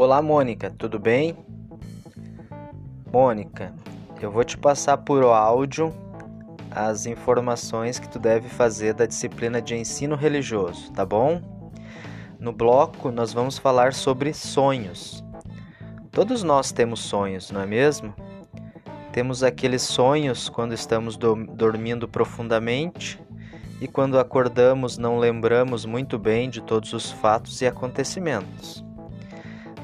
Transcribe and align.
Olá, 0.00 0.22
Mônica, 0.22 0.72
tudo 0.78 0.96
bem? 0.96 1.36
Mônica, 3.12 3.74
eu 4.22 4.30
vou 4.30 4.44
te 4.44 4.56
passar 4.56 4.96
por 4.98 5.24
áudio 5.24 5.92
as 6.70 7.04
informações 7.04 7.98
que 7.98 8.08
tu 8.08 8.16
deve 8.16 8.48
fazer 8.48 8.94
da 8.94 9.06
disciplina 9.06 9.60
de 9.60 9.74
ensino 9.74 10.14
religioso, 10.14 10.92
tá 10.92 11.04
bom? 11.04 11.42
No 12.38 12.52
bloco 12.52 13.10
nós 13.10 13.32
vamos 13.32 13.58
falar 13.58 13.92
sobre 13.92 14.32
sonhos. 14.32 15.24
Todos 16.12 16.44
nós 16.44 16.70
temos 16.70 17.00
sonhos, 17.00 17.50
não 17.50 17.60
é 17.60 17.66
mesmo? 17.66 18.14
Temos 19.10 19.42
aqueles 19.42 19.82
sonhos 19.82 20.48
quando 20.48 20.74
estamos 20.74 21.16
do 21.16 21.34
dormindo 21.34 22.06
profundamente 22.06 23.20
e 23.80 23.88
quando 23.88 24.16
acordamos 24.16 24.96
não 24.96 25.18
lembramos 25.18 25.84
muito 25.84 26.16
bem 26.20 26.48
de 26.48 26.60
todos 26.62 26.92
os 26.92 27.10
fatos 27.10 27.60
e 27.62 27.66
acontecimentos. 27.66 28.86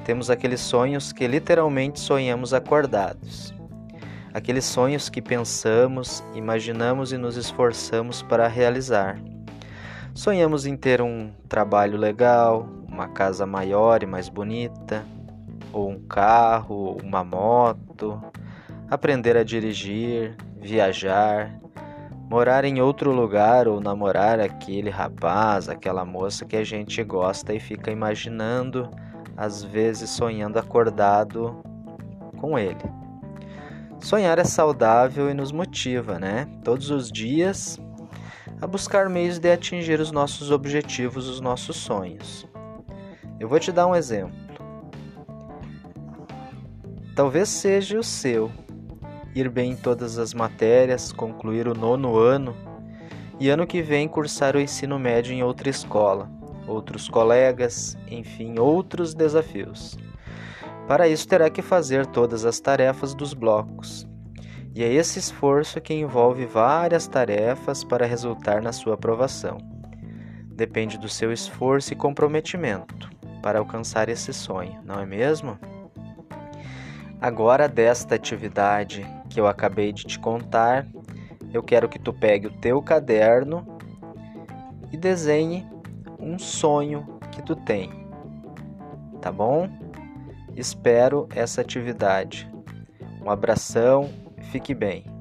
Temos 0.04 0.28
aqueles 0.28 0.60
sonhos 0.60 1.12
que 1.12 1.26
literalmente 1.26 1.98
sonhamos 1.98 2.52
acordados. 2.52 3.54
Aqueles 4.34 4.64
sonhos 4.64 5.08
que 5.08 5.22
pensamos, 5.22 6.22
imaginamos 6.34 7.10
e 7.10 7.16
nos 7.16 7.36
esforçamos 7.36 8.22
para 8.22 8.46
realizar. 8.46 9.18
Sonhamos 10.12 10.66
em 10.66 10.76
ter 10.76 11.00
um 11.00 11.30
trabalho 11.48 11.96
legal, 11.96 12.68
uma 12.86 13.08
casa 13.08 13.46
maior 13.46 14.02
e 14.02 14.06
mais 14.06 14.28
bonita, 14.28 15.04
ou 15.72 15.88
um 15.88 16.00
carro, 16.00 16.98
uma 17.02 17.24
moto, 17.24 18.22
aprender 18.90 19.38
a 19.38 19.42
dirigir, 19.42 20.36
viajar, 20.60 21.58
morar 22.28 22.64
em 22.64 22.80
outro 22.80 23.10
lugar 23.10 23.66
ou 23.66 23.80
namorar 23.80 24.38
aquele 24.38 24.90
rapaz, 24.90 25.68
aquela 25.68 26.04
moça 26.04 26.44
que 26.44 26.56
a 26.56 26.64
gente 26.64 27.02
gosta 27.02 27.54
e 27.54 27.58
fica 27.58 27.90
imaginando 27.90 28.90
às 29.36 29.62
vezes 29.62 30.10
sonhando 30.10 30.58
acordado 30.58 31.62
com 32.40 32.58
ele. 32.58 32.84
Sonhar 34.00 34.38
é 34.38 34.44
saudável 34.44 35.30
e 35.30 35.34
nos 35.34 35.50
motiva, 35.50 36.18
né? 36.18 36.46
Todos 36.62 36.90
os 36.90 37.10
dias 37.10 37.80
a 38.60 38.66
buscar 38.66 39.08
meios 39.08 39.38
de 39.38 39.50
atingir 39.50 40.00
os 40.00 40.10
nossos 40.10 40.50
objetivos, 40.50 41.28
os 41.28 41.40
nossos 41.40 41.76
sonhos. 41.76 42.46
Eu 43.40 43.48
vou 43.48 43.58
te 43.58 43.72
dar 43.72 43.86
um 43.86 43.94
exemplo. 43.94 44.36
Talvez 47.16 47.48
seja 47.48 47.98
o 47.98 48.02
seu 48.02 48.50
ir 49.34 49.48
bem 49.48 49.72
em 49.72 49.76
todas 49.76 50.18
as 50.18 50.34
matérias, 50.34 51.12
concluir 51.12 51.66
o 51.66 51.74
nono 51.74 52.16
ano 52.16 52.54
e 53.40 53.48
ano 53.48 53.66
que 53.66 53.82
vem 53.82 54.06
cursar 54.06 54.54
o 54.54 54.60
ensino 54.60 54.98
médio 54.98 55.32
em 55.32 55.42
outra 55.42 55.68
escola 55.68 56.43
outros 56.66 57.08
colegas, 57.08 57.96
enfim, 58.08 58.58
outros 58.58 59.14
desafios. 59.14 59.96
Para 60.86 61.08
isso, 61.08 61.26
terá 61.26 61.48
que 61.48 61.62
fazer 61.62 62.06
todas 62.06 62.44
as 62.44 62.60
tarefas 62.60 63.14
dos 63.14 63.32
blocos. 63.32 64.06
E 64.74 64.82
é 64.82 64.92
esse 64.92 65.18
esforço 65.18 65.80
que 65.80 65.94
envolve 65.94 66.46
várias 66.46 67.06
tarefas 67.06 67.84
para 67.84 68.06
resultar 68.06 68.60
na 68.60 68.72
sua 68.72 68.94
aprovação. 68.94 69.58
Depende 70.46 70.98
do 70.98 71.08
seu 71.08 71.32
esforço 71.32 71.92
e 71.92 71.96
comprometimento 71.96 73.08
para 73.40 73.58
alcançar 73.58 74.08
esse 74.08 74.32
sonho, 74.32 74.80
não 74.84 75.00
é 75.00 75.06
mesmo? 75.06 75.58
Agora, 77.20 77.68
desta 77.68 78.14
atividade 78.14 79.06
que 79.30 79.40
eu 79.40 79.46
acabei 79.46 79.92
de 79.92 80.04
te 80.04 80.18
contar, 80.18 80.86
eu 81.52 81.62
quero 81.62 81.88
que 81.88 81.98
tu 81.98 82.12
pegue 82.12 82.48
o 82.48 82.52
teu 82.52 82.82
caderno 82.82 83.78
e 84.92 84.96
desenhe 84.96 85.66
um 86.18 86.38
sonho 86.38 87.18
que 87.30 87.42
tu 87.42 87.54
tem. 87.56 87.90
Tá 89.20 89.30
bom? 89.30 89.68
Espero 90.56 91.28
essa 91.34 91.60
atividade. 91.60 92.50
Um 93.22 93.30
abração, 93.30 94.10
fique 94.50 94.74
bem. 94.74 95.13